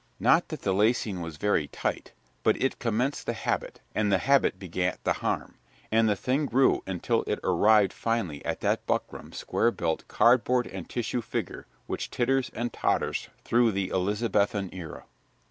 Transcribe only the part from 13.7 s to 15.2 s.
the Elizabethan era.